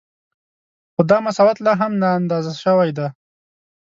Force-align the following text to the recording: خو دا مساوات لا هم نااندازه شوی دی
خو 0.93 1.01
دا 1.09 1.17
مساوات 1.25 1.57
لا 1.65 1.73
هم 1.81 1.91
نااندازه 2.01 2.53
شوی 2.63 2.89
دی 2.97 3.07